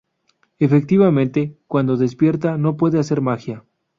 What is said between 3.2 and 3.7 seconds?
magia.